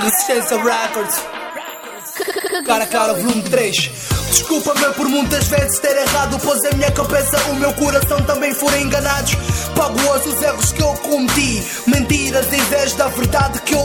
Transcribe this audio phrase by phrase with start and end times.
[0.00, 1.20] Resistência Records.
[2.66, 3.90] Cara a cara, volume 3.
[4.30, 8.78] Desculpa-me por muitas vezes ter errado, pois a minha cabeça, o meu coração também foram
[8.78, 9.34] enganados.
[9.74, 13.77] Pago hoje os erros que eu cometi, mentiras em vez da verdade que eu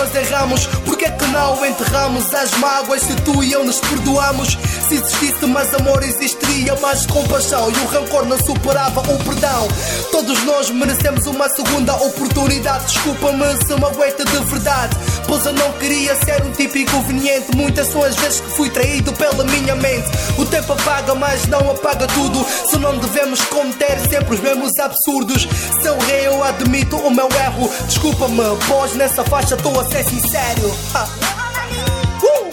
[0.00, 4.56] nós erramos, porque é que não enterramos as mágoas se tu e eu nos perdoamos?
[4.88, 9.68] Se existisse mais amor, existiria mais compaixão e o rancor não superava o perdão.
[10.10, 12.86] Todos nós merecemos uma segunda oportunidade.
[12.86, 14.96] Desculpa-me se magoei-te de verdade,
[15.26, 17.54] pois eu não queria ser um tipo inconveniente.
[17.54, 20.08] Muitas são as vezes que fui traído pela minha mente.
[20.38, 22.42] O tempo apaga, mas não apaga tudo.
[22.70, 25.46] Se não devemos cometer sempre os mesmos absurdos.
[25.82, 27.70] Se eu errei, eu admito o meu erro.
[27.86, 30.70] Desculpa-me, pois nessa faixa estou a ser sincero.
[30.94, 31.02] Ha.
[31.02, 32.50] Uh!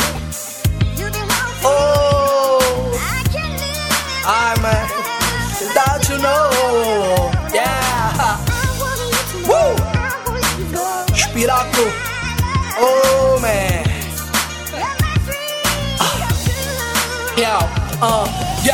[1.64, 2.60] Oh,
[4.26, 4.78] I'm a,
[5.76, 7.32] that you know.
[7.54, 8.38] Yeah.
[9.50, 9.76] Woo!
[11.14, 11.86] Espiraco.
[12.80, 13.77] Oh, man.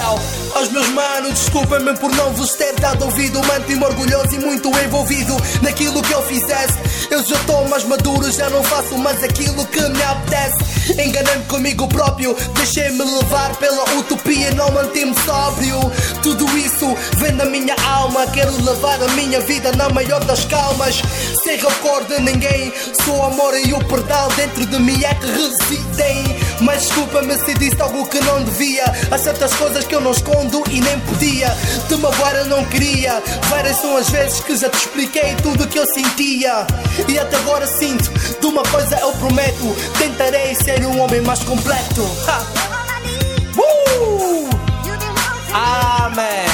[0.02, 3.40] Aos meus manos, desculpem-me por não vos ter dado ouvido.
[3.46, 6.80] Mantive-me orgulhoso e muito envolvido naquilo que eu fizesse.
[7.12, 10.73] Eu já estou mais maduro, já não faço mais aquilo que me apetece.
[10.92, 15.80] Enganei-me comigo próprio, deixei-me levar pela utopia, não mantive-me sóbrio.
[16.22, 18.28] Tudo isso vem da minha alma.
[18.28, 21.02] Quero levar a minha vida na maior das calmas.
[21.44, 22.74] Sem rancor de ninguém,
[23.08, 26.44] o amor e o perdão dentro de mim é que residem.
[26.62, 28.86] Mas desculpa-me se disse algo que não devia.
[29.12, 31.50] Há certas coisas que eu não escondo e nem podia.
[31.88, 33.22] De magoar eu não queria.
[33.50, 36.66] Várias são as vezes que já te expliquei tudo o que eu sentia.
[37.08, 38.10] E até agora sinto,
[38.40, 42.02] de uma coisa eu prometo: tentarei ser um homem mais completo.
[42.28, 42.42] Ha!
[43.58, 44.50] Uh!
[45.54, 46.46] Amém.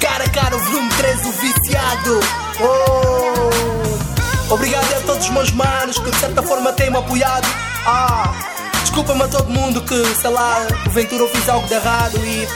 [0.00, 2.20] Cara a cara, o volume 3, o viciado.
[2.60, 4.54] Oh!
[4.54, 7.46] Obrigado a todos os meus manos que de certa forma têm-me apoiado.
[7.86, 8.32] Ah!
[8.80, 12.46] Desculpa-me a todo mundo que, sei lá, porventura eu fiz algo de errado e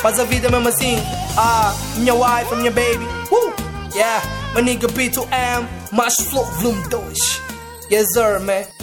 [0.00, 1.02] faz a vida mesmo assim.
[1.36, 3.06] Ah, minha wife, a minha baby.
[3.30, 3.52] Uh!
[3.94, 4.22] Yeah!
[4.54, 7.42] My nigga B2M, mais flow, volume 2.
[7.90, 8.77] Yes, sir, man.